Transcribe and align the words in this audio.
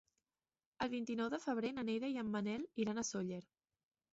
El 0.85 0.91
vint-i-nou 0.93 1.29
de 1.35 1.39
febrer 1.45 1.71
na 1.75 1.83
Neida 1.91 2.11
i 2.15 2.17
en 2.25 2.33
Manel 2.37 2.67
iran 2.85 3.03
a 3.03 3.05
Sóller. 3.11 3.43